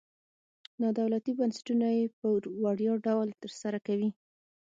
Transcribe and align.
نادولتي 0.81 1.31
بنسټونه 1.39 1.87
یې 1.97 2.05
په 2.17 2.25
وړیا 2.63 2.93
ډول 3.07 3.27
تر 3.41 3.51
سره 3.61 3.77
کوي. 3.87 4.09